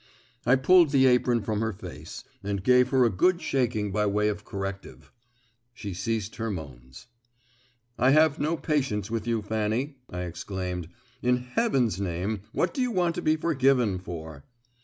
[0.47, 4.29] I pulled the apron from her face, and gave her a good shaking by way
[4.29, 5.11] of corrective.
[5.75, 7.05] She ceased her moans.
[7.99, 10.89] "I have no patience with you, Fanny," I exclaimed.
[11.21, 14.43] "In heaven's name, what do you want to be forgiven for?"